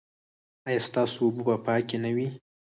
[0.67, 2.27] ایا ستاسو اوبه به پاکې نه وي؟